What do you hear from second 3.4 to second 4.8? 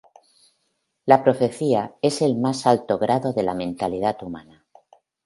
la mentalidad humana.